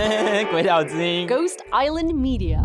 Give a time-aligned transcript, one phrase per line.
[0.50, 1.28] 鬼岛之音。
[1.28, 2.60] Ghost Island Media。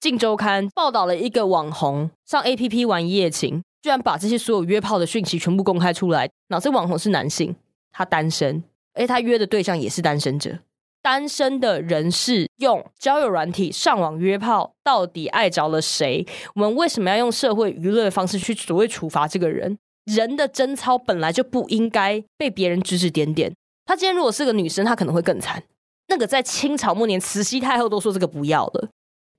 [0.00, 6.28] 镜周刊报道了一个网红上 A P P 玩一夜情，居然把这些所有约炮的讯息全部公开出来。
[6.48, 7.56] 脑这网红是男性，
[7.92, 8.62] 他单身，
[8.94, 10.58] 而他约的对象也是单身者。
[11.02, 16.26] 单身的人士用交友软体上网约炮，到底爱着了谁？
[16.54, 19.78] 我们为什么要用社会舆论的方式去所谓处罚这个人？
[20.04, 23.54] 人的贞操本来就不应该被别人指指点点。
[23.90, 25.60] 他今天如果是个女生，她可能会更惨。
[26.06, 28.86] 那个在清朝末年，慈禧太后都说这个不要了。《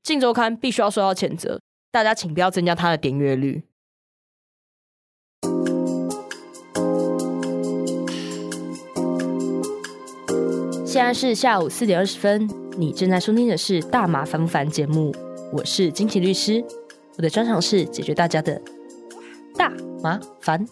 [0.04, 3.64] 镜周刊》必须要受到谴责，大家请不要增加他的点阅率。
[10.86, 15.16] 现在是下午四点二十分，你正在收听的是《大麻烦不烦》节目，
[15.54, 16.62] 我是金奇律师，
[17.16, 18.62] 我的专长是解决大家的
[19.56, 19.70] 大
[20.04, 20.68] 麻烦。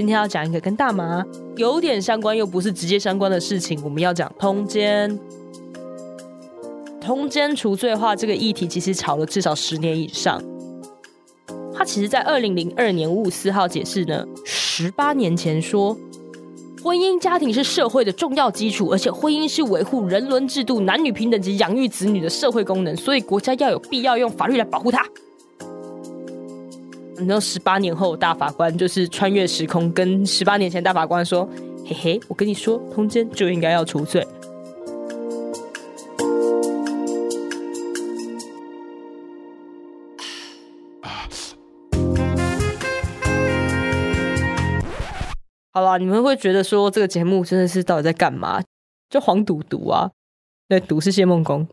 [0.00, 1.22] 今天要讲一个跟大麻
[1.58, 5.20] 有点相关又不是直接相关的事情，我们要讲通奸。
[6.98, 10.42] 通奸除罪化这个议题，其实吵了至少十年以上。
[11.74, 15.94] 他其实，在二零零二年五五四号解释呢，十八年前说，
[16.82, 25.06] 婚姻家庭是社会的重要基础，而且婚姻是维护人伦制度、男女平等及养育子女的社会功能，所以国家要有必要用法律来保护它。
[27.20, 31.46] 你知道，十八年后大法官就是穿越时空，跟十八年前大法官说
[31.86, 34.26] ：“嘿嘿，我跟你说，通奸就应该要除罪。
[45.72, 48.62] ”好啦，你们会觉得说这个节目真的是到底在干嘛？
[49.10, 50.10] 就黄赌毒啊，
[50.68, 51.68] 对，赌是谢梦工。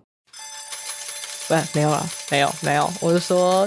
[1.48, 3.66] 不，没有啦，没有没有，我是说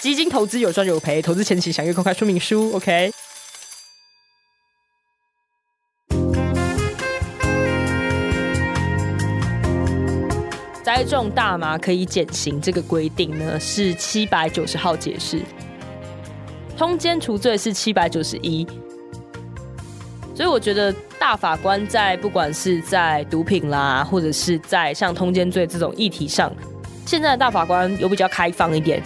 [0.00, 2.72] 基金投资有赚有赔，投资前请详阅公开说明书。
[2.72, 3.10] OK。
[10.84, 15.42] 栽种大麻可以减刑，这个规定呢是七百九十号解释，
[16.76, 18.66] 通奸除罪是七百九十一。
[20.34, 26.50] 所以我觉得大法官在不管是在毒品啦，或者是在像通奸罪这种议题上，
[27.04, 29.02] 现在的大法官有比较开放一点。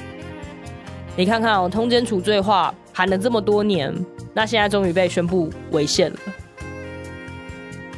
[1.15, 3.95] 你看看哦，通奸除罪化喊了这么多年，
[4.33, 6.19] 那现在终于被宣布违宪了。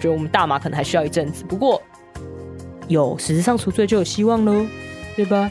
[0.01, 1.81] 觉得我们大麻可能还需要一阵子，不过
[2.89, 4.67] 有实质上除罪就有希望喽，
[5.17, 5.51] 对吧？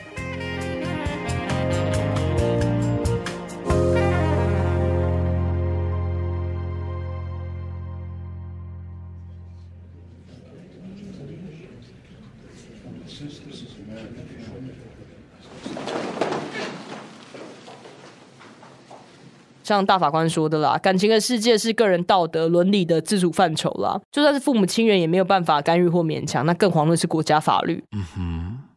[19.64, 24.00] 像大法官说的啦，感情的世界是个人道德伦理的自主范畴啦。
[24.12, 27.84] 就算是父母亲人，也没有办法干预或勉强，那更遑论是国家法律。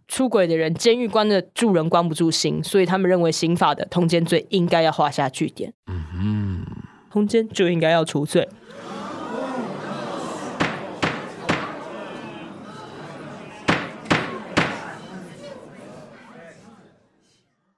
[0.09, 5.73] 出轨的人，监狱关得住人关不住心，所以他们认为刑法的通奸罪应该要画下句点。
[5.89, 6.67] 嗯哼
[7.11, 8.49] 通奸就应该要除罪。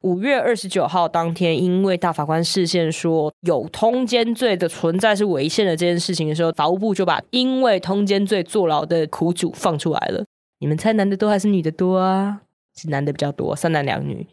[0.02, 10.24] 五月二十九号当天，因为大法官视线说有通奸罪的存在是违宪的这件事情的时候，法务部就把因为通奸罪坐牢的苦主放出来了。
[10.60, 12.42] 你们猜男的多还是女的多啊？
[12.76, 14.24] 是男的比较多，三男两女。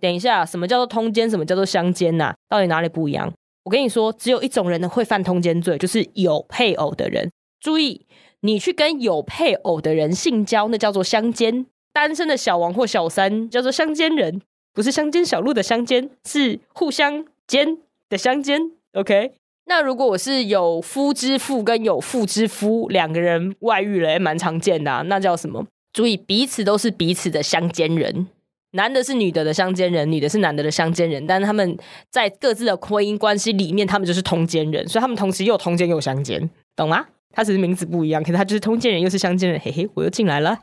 [0.00, 1.28] 等一下，什么叫做通奸？
[1.28, 3.30] 什么叫做相奸呐、到底哪里不一样？
[3.64, 7.30] 我跟你说，只有一种人呢会犯通奸罪，就是有配偶的人。
[7.60, 8.06] 注意，
[8.40, 14.40] 你去跟有配偶的人性交，那叫做相奸；单身的小王或小三叫做相奸人。
[14.80, 17.76] 不是乡间小路的乡间，是互相间
[18.08, 18.58] 的相间。
[18.94, 19.32] OK，
[19.66, 25.66] 那如果我是有夫之妇跟有妇之夫两个人外遇了，也蛮常见的、啊，那叫什么？
[25.92, 28.28] 注意，彼此都是彼此的相间人。
[28.70, 31.76] 男的是女的的相间人，女的是男的的相间人，但是他们
[32.08, 37.04] 在各自的婚姻关系里面，他们就是通奸人，所以他们同时又通奸又相间，懂吗？
[37.34, 39.60] 他只是名字不一样，可是他就是通奸人又是相间人。
[39.60, 40.56] 嘿嘿，我又进来了，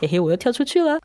[0.00, 1.00] 嘿嘿，我又跳出去了。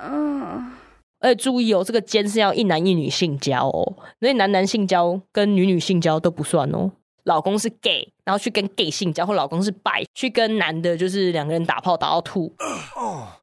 [1.20, 6.92] 而且注意哦，这个奸是要一男一女性交哦，所以男男性交跟女女性交都不算哦。
[7.26, 12.56] 老公是 gay，然后去跟 gay 性交，或老公是白，去跟男的，就是两个人打炮打到吐，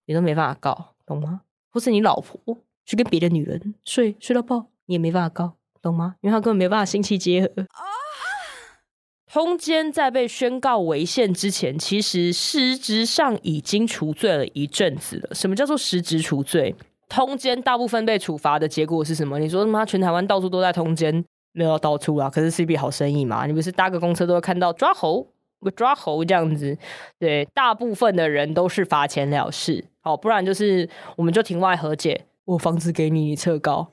[0.07, 1.43] 你都没办法告，懂吗？
[1.71, 5.53] 或是你老婆去跟别的女人睡睡到爆，你也没办法告，
[5.83, 6.17] 懂吗？
[6.23, 7.67] 因为他根本没办法性器结合。
[9.31, 15.35] 通奸在被宣告违宪之前，其实实质上已经除罪了一阵子了。
[15.35, 16.75] 什么叫做实质除罪？
[17.09, 19.39] 通奸大部分被处罚的结果是什么？
[19.39, 22.29] 你说他妈全台湾到处都在通奸，没有到处啊？
[22.29, 25.27] 可是 CB 好生意嘛，你不是搭个公车都会看到抓猴、
[25.75, 26.77] 抓猴这样子。
[27.19, 33.89] 对，大部分的人都是罚钱了事，好，不然就是我们就庭外和解，我房子给你，你撤告，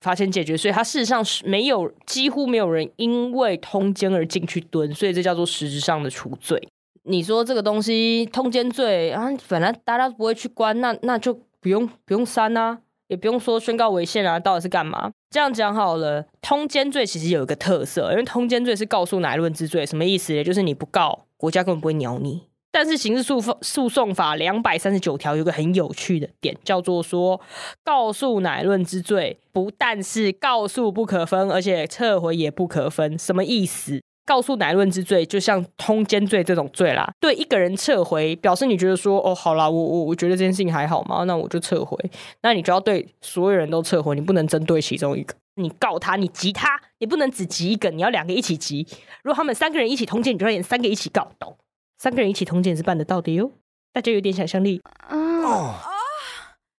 [0.00, 0.56] 罚钱解决。
[0.56, 6.68] 所以他事实上是没有，几乎没有人因为通奸而进去蹲，所以这叫做实质上的除罪。
[7.04, 12.78] 你说这个东西通奸罪啊，本来大家不会去关，那那就不用不用删啊，
[13.08, 15.12] 也不用说宣告违宪啊，到底是干嘛？
[15.30, 20.34] 这样讲好了，通奸罪其实有一个特色，因为通奸罪是告诉乃论之罪，什么意思？
[20.34, 22.42] 也就是你不告，国家根本不会鸟你。
[22.72, 27.40] 但是刑事诉诉讼法两百三十九条有个很有趣的点，叫做说
[27.82, 33.18] 告诉乃论之罪，不但是告诉不可分，而且撤回也不可分。
[33.18, 34.00] 什么意思？
[34.30, 37.12] 告诉乃论之罪，就像通奸罪这种罪啦。
[37.18, 41.98] 对一个人撤回，表示你觉得说，哦，好啦，我我我觉得这件事情还好嘛，那我就撤回。
[42.42, 45.34] 那你就要对所有人都撤回，你不能针对其中一个。
[45.56, 48.86] 你告他，你急他，你不能只急一个，你要两个一起急。
[49.24, 51.58] 如果他们三个人一起通奸，你就要演三个一起告，懂？
[51.98, 53.50] 三个人一起通奸是办得到的哟。
[53.92, 54.80] 大家有点想象力。
[55.08, 55.74] 哦。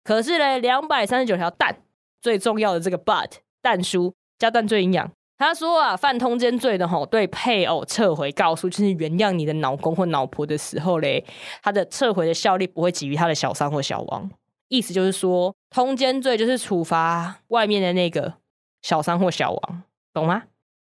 [0.06, 1.82] 可是呢，两百三十九条蛋
[2.22, 3.30] 最重要的这个 but
[3.62, 5.12] 蛋书加蛋最营养。
[5.42, 11.26] 他说啊，犯通奸罪的吼，对配偶撤回告诉，就是原谅你的老公或老婆的时候嘞，
[11.64, 14.30] 他的撤回的效力不会给予他的小三或小王。
[14.68, 18.36] 意思就是说，通奸罪就是处罚外面的那个
[18.84, 19.84] 小三或小王，
[20.14, 20.44] 懂吗？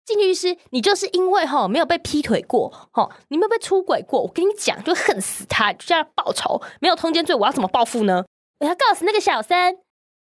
[0.03, 6.59] 金律师，你就是因为哈没有被劈腿过，哈你没有被出轨过，我跟你讲，就恨死他，就要报仇。
[6.81, 8.25] 没有通奸罪，我要怎么报复呢？
[8.59, 9.75] 我要告死那个小三，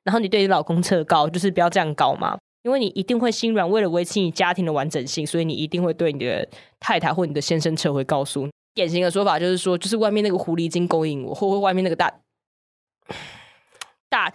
[0.04, 2.38] 然后你对你老公撤告，就是不要这样搞嘛。
[2.62, 6.48] 因为你一定会心软，为了维持你家庭的完整性，所以你一定会对你的
[6.78, 8.48] 太太或你的先生撤回告诉。
[8.74, 12.12] 典型的说法就是说，就是外面那个狐狸精勾引我，或或外面那个大
[14.08, 14.32] 大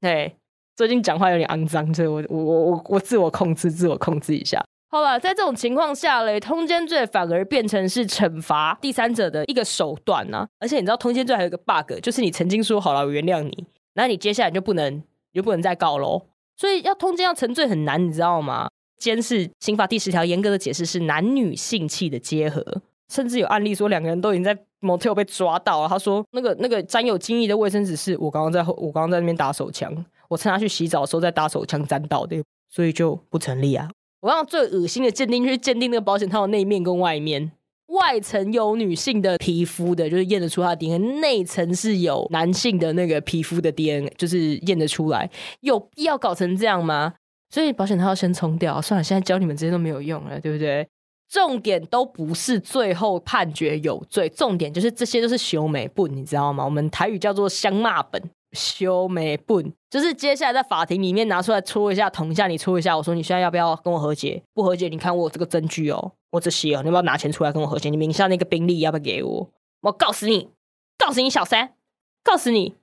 [0.00, 0.34] 对，
[0.74, 4.64] 最近讲话有点肮脏，所以我我我我我自我控制，自我控制一下。
[4.90, 10.48] 好吧，在这种情况下嘞，通奸罪反而变成是惩罚第三者的一个手段呢。
[10.58, 15.02] 而且你知道，通奸罪还有一个 bug，就是你曾经说好了我原谅你，那你接下来就不能
[15.34, 16.22] 就不能再告喽。
[16.58, 18.68] 所以要通奸要成罪很难，你知道吗？
[18.98, 25.88] 奸是刑法第十条严格的解释是男女性器的结合，甚至有案例说两个人都已经在 motel 被抓到了。
[25.88, 33.88] 他说那个那个沾有精液的卫生纸是我刚刚在我刚刚在那边打手枪，我趁他去洗澡的时候在打手枪沾到的，所以就不成立啊。
[34.20, 37.52] 我刚刚最恶心的鉴定就是鉴定那个保险套的内面跟外面。
[37.88, 45.28] 外层有女性的皮肤的，就是验得出她的 DNA；内层是有男性的那个皮肤的 DNA，就是验得出来。
[45.60, 47.14] 有必要搞成这样吗？
[47.50, 48.80] 所以保险套要先冲掉。
[48.80, 50.86] 算了，现在教你们这些都没有用了，对不对？
[51.30, 56.64] 重点都不是最后判决有罪，重点就是这些都是修美本，你知道吗？
[56.64, 58.22] 我们台语叫做香骂本。
[58.52, 62.96] 修眉本就是接下来在法庭里面拿出来戳一下，捅一下，你戳一下。
[62.96, 64.42] 我说你现在要不要跟我和解？
[64.54, 67.90] 不和解，你看我这个证据哦，我这些哦，你要不要拿钱出来跟我和解？
[67.90, 69.50] 你名下那个宾利要不要给我？
[69.82, 70.48] 我告死你，
[70.96, 71.74] 告死你小三，
[72.22, 72.74] 告死你。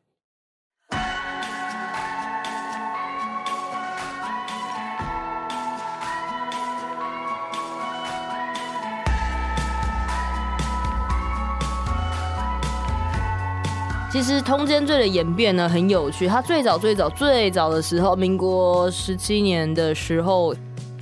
[14.15, 20.55] 其实通奸罪的演变呢很有趣，它最早最早最早的时候，民国十七年的时候，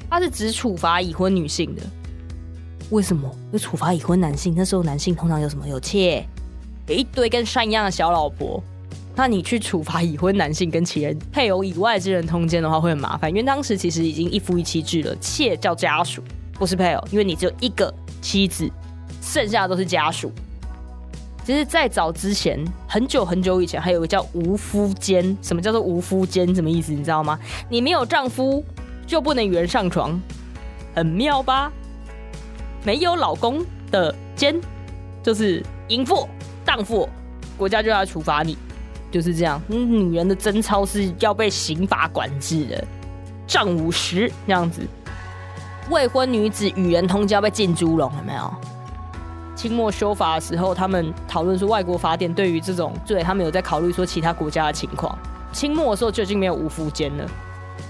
[0.10, 1.83] 它是只处罚已婚女性的。
[2.89, 3.30] 为什么？
[3.51, 4.56] 要处罚已婚男性？
[4.57, 5.68] 那时候男性通常有什么？
[5.68, 6.28] 有妾，
[6.88, 8.59] 有一堆跟山一样的小老婆。
[9.16, 16.23] 那你去处罚已婚男性跟其人配偶以外之人通奸的话，会很麻烦，因为当时其实已经一夫一妻制了，妾叫家属，
[16.54, 18.68] 不是配偶，因为你只有一个妻子，
[19.21, 20.31] 剩下的都是家属。
[21.45, 22.57] 其实，在早之前，
[22.88, 25.38] 很久很久以前，还有个叫无夫奸。
[25.42, 26.56] 什么叫做无夫奸？
[26.56, 26.94] 什么意思？
[26.94, 27.38] 你知道吗？
[27.68, 28.64] 你没有丈夫，
[29.06, 30.18] 就不能与人上床，
[30.95, 31.69] 很妙吧？
[32.85, 34.56] 没有老公的奸，
[35.21, 36.28] 就是淫妇、
[36.64, 37.09] 荡妇，
[37.57, 38.57] 国家就要处罚你，
[39.12, 39.62] 就是这样。
[39.68, 42.88] 女人的贞操是要被刑法管制的，
[43.45, 44.81] 杖五十这样子。
[45.90, 48.54] 未婚女子与人通交被进猪笼，有没有？
[49.56, 55.18] 清末修法的时候，他们讨论说外国法典对于这种罪，他们有在考虑说其他国家的情况。
[55.52, 57.26] 清末的时候就已经没有无夫监了，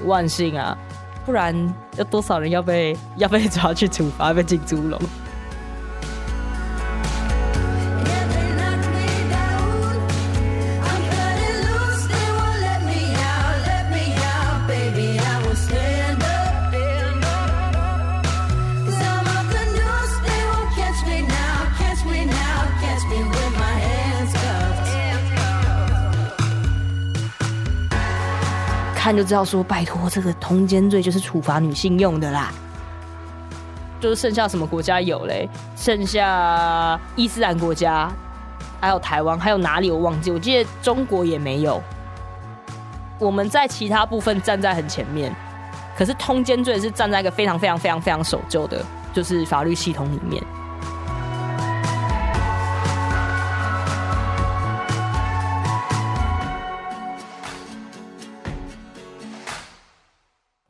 [0.06, 0.78] 万幸啊！
[1.26, 1.56] 不然
[1.98, 5.00] 有多少人要被 要被抓去处罚，被进猪笼？
[29.04, 32.54] 看就知道，说拜托，这个通奸罪就是处罚女性用的啦，
[34.00, 35.50] 就是剩下什么国家有嘞？
[35.76, 38.10] 剩下伊斯兰国家，
[38.80, 40.32] 还有台湾，还有哪里我忘记？
[40.32, 41.84] 我记得中国也没有。
[43.20, 45.36] 我们在其他部分站在很前面，
[45.98, 48.82] 可是通奸罪是站在一个非常非常非常非常守旧的，
[49.12, 50.42] 就是法律系统里面。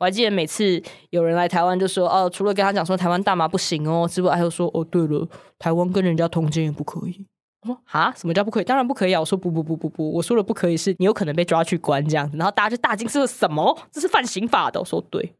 [0.04, 5.26] 我还记得每次有人来台湾，就说哦，除了跟他讲说台湾大麻不行哦之外，还有说哦，对了，
[5.58, 7.24] 台湾跟人家通奸也不可以。
[7.62, 8.64] 我说啊，什么叫不可以？
[8.64, 9.20] 当然不可以啊！
[9.20, 12.36] 我说不不不不不，我说了不可以是你有可能被抓去关这样子。
[12.36, 13.78] 然后大家就大惊，是什么？
[13.90, 14.78] 这是犯刑法的。
[14.78, 15.32] 我说对，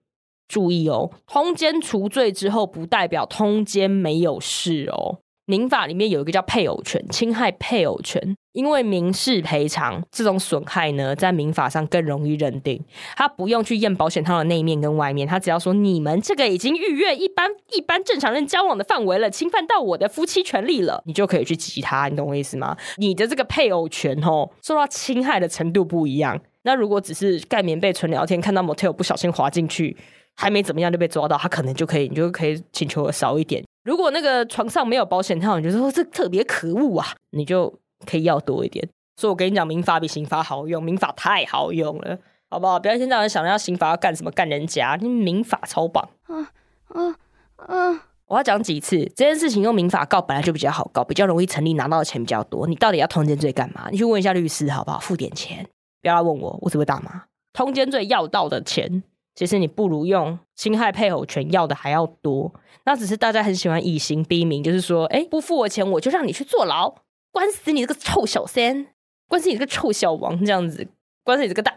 [0.49, 5.18] 注意哦，通奸除罪之后，不代表通奸没有事哦。
[5.44, 12.80] 民法里面有一个叫配偶权，侵害配偶权，因为民事赔偿这种损害呢，在民法上更容易认定，
[13.16, 22.76] 他不用去验保险套的内面跟外面，他只要说你们这个已经逾越一般一般正常人交往的范围了，侵犯到我的夫妻权利了，你就可以去击他，你懂我意思吗？
[22.96, 26.40] 你的这个配偶权哦，受到侵害的程度不一样。
[26.62, 29.96] 那如果只是盖棉被纯聊天，看到 motel 不小心滑进去，
[30.37, 33.62] 还没怎么样就被抓到，他可能就可以，你就可以请求的少一点。
[33.84, 37.70] 如果那个床上没有保险套，你就说这特别可恶啊，你就
[38.04, 38.87] 可以要多一点。
[39.16, 42.18] 所以我跟你讲，民法比刑法好用，民法太好用了，
[42.50, 42.78] 好不好？
[42.78, 46.08] 不要现在人想着要刑法要干什么干人家，你民法超棒。
[46.26, 46.50] 啊
[46.88, 47.16] 啊
[47.56, 48.08] 啊！
[48.26, 52.66] 我要讲几次这件事情，用民法告本来就比较好告，比较容易成立，拿到的钱比较多。
[52.66, 53.88] 你到底要通奸罪干嘛？
[53.90, 54.99] 你去问一下律师好不好？
[54.99, 55.64] 付点钱，
[56.02, 57.25] 不要来问我，我只会打麻。
[57.52, 59.02] 通奸罪要到的钱。
[59.37, 66.94] 其实你不如用侵害配偶权要的还要多，那只是大家很喜欢以刑逼民，就是说，哎，不付我钱我就让你去坐牢，
[67.34, 68.86] 关死你这个臭小三，
[69.26, 70.86] 关死你这个臭小王，这样子，
[71.24, 71.74] 关死你这个大，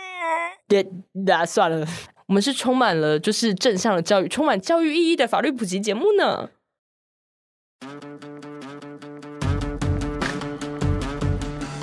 [0.66, 0.82] 别，
[1.26, 1.86] 那算了，
[2.24, 6.48] 我们是充满了就是正向的教育，充满教育意义的法律普及节目呢。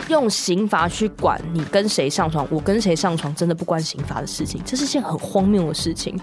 [0.09, 6.19] 用刑罚去管你跟谁上床，我跟谁上床，真的不关刑罚的事情，这是件很荒谬的事情。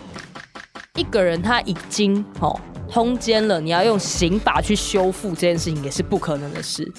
[0.96, 6.90] 一个人他已经哦通奸了，你要用刑法去修复这件事情，也是不可能的事。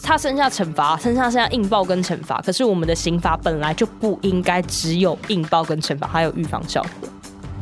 [0.00, 7.08] 他剩下惩罚，剩下剩下硬报跟惩罚，可是我们的刑法本来就不应该只有硬报跟惩罚，还有预防效果。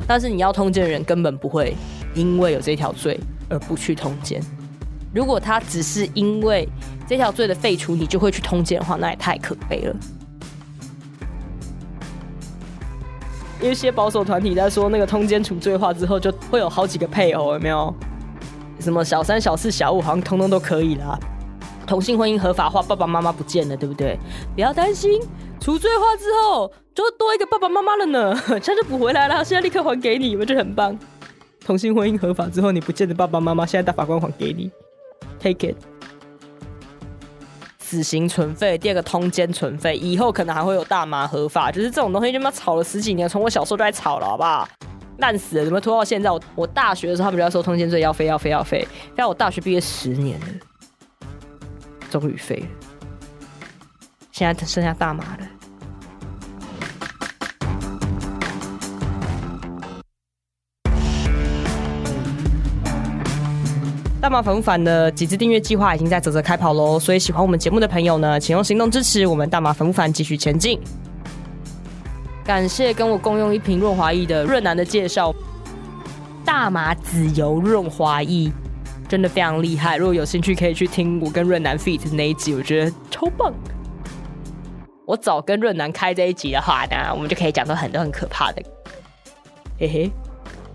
[0.07, 1.75] 但是你要通奸的人根本不会
[2.15, 4.41] 因为有这条罪而不去通奸。
[5.15, 6.69] 如果他只是因为
[7.09, 9.97] 这条罪的废除，你就会去通奸的话，那也太可悲了。
[13.61, 17.93] 一些保守团体在说，那个通奸除罪化之后，就会有好几个配偶，有没有？
[18.79, 21.19] 什么小三、小四、小五，好像通通都可以啦。
[21.87, 24.19] 同性婚姻合法化，爸爸妈妈不见了，对不对？
[24.55, 25.21] 不要担心，
[25.61, 29.45] 除罪化之后就多一个爸爸妈妈了呢， 这就补回来了。
[29.45, 30.99] 现在立刻还给你，我觉得很棒。
[31.65, 34.71] 同性婚姻合法之后，你不见的爸爸妈妈，现在大法官还给你。
[35.41, 35.77] Take it，
[37.89, 44.69] 死刑存废，第二个通奸存废，以后可能还会有大麻合法，就是这种东西就妈吵了十几年，从我小时候就在吵了，好不好？
[45.19, 46.29] 烂死了，怎么拖到现在？
[46.29, 50.47] 我我大学的时候他们就要说通奸罪要废要废要废，但我大学毕业十年了，
[52.11, 52.67] 终于废了，
[54.33, 55.56] 现在剩下大麻了。
[64.27, 70.81] 大麻粉不反的几次订阅计划已经在泽泽开跑喽，所以喜欢我们节目的朋友呢，请用行动支持我们大麻粉不反继续前进。
[72.45, 75.33] 感谢跟我共用一瓶润滑液的润南的介绍，
[76.45, 78.51] 大麻籽油润滑液
[79.07, 79.97] 真的非常厉害。
[79.97, 83.55] 如果有兴趣，可以去听我跟润南 feat 那一集，我觉得超棒。
[85.07, 88.61] 我早跟润南开这一集的话呢，我们就可以讲到很多很可怕的。
[89.79, 90.11] 嘿嘿，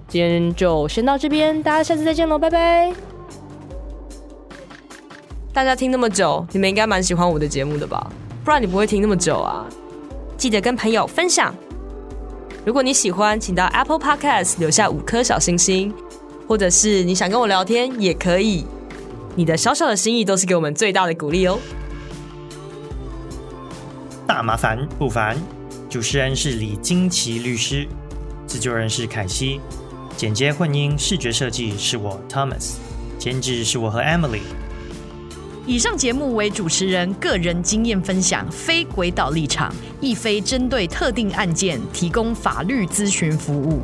[0.08, 3.11] 今天就先到这边，大家下次再见喽，拜拜。
[5.54, 8.10] 大家听那么久，你们应该蛮喜欢我的节目的吧？
[8.46, 9.68] 不然你不会听那么久啊！
[10.38, 11.54] 记得跟朋友分享。
[12.64, 15.94] 如果你喜欢，请到 Apple Podcast 留下五颗小星星，
[16.48, 18.66] 或者是你想跟我聊天也可以。
[19.36, 21.60] 你的小小的心意都是给我们最大的鼓励哦。
[24.26, 25.38] 大麻烦不烦？
[25.90, 27.86] 主持人是李金奇律师，
[28.48, 29.60] 制作人是凯西，
[30.16, 32.76] 剪接混音视觉设计是我 Thomas，
[33.20, 34.40] 监制是我和 Emily。
[35.68, 43.80] 以上节目为主持人个人经验分享，非轨道立场，亦非针对特定案件提供法律咨询服务。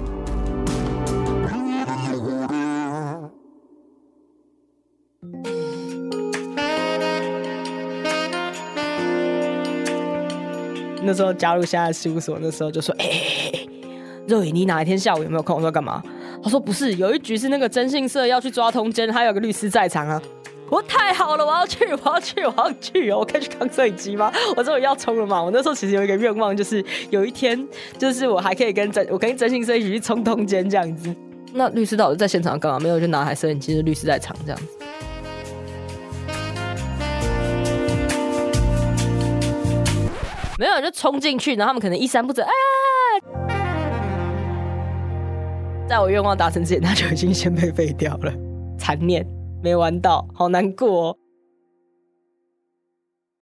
[11.04, 13.08] 那时候加入现在事务所，那时候就说：“哎，
[14.28, 15.56] 肉雨，你哪一天下午有没有空？
[15.56, 16.04] 我说干嘛？
[16.44, 20.22] 他说不是，有一局是那个征信社要去抓通奸，还有个律师在场啊。
[20.70, 23.20] 我太好了，我要去，我要去，我要去哦！
[23.20, 24.30] 我可以去扛摄影机吗？
[24.56, 25.42] 我终于要冲了嘛！
[25.42, 27.66] 我那时候其实有一个愿望，就是有一天，
[27.98, 31.16] 就是我还可以跟真，我跟征信社一起去冲通奸这样子。
[31.54, 32.80] 那律师到底在现场干嘛？
[32.80, 34.68] 没有，就拿台摄影机，是律师在场这样子。
[40.60, 42.52] 没有，就冲进去，然后他们可能衣衫不整，哎，
[45.88, 48.34] 在我愿望达成之前，他就已经先被废掉了，
[48.78, 49.26] 残念。
[49.62, 51.18] 没玩到，好难过。